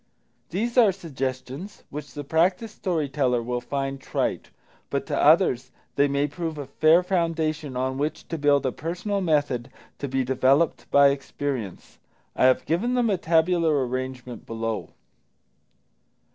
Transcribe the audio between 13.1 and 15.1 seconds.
a tabular arrangement below.